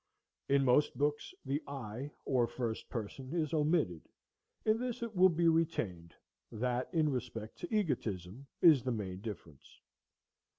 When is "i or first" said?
1.67-2.89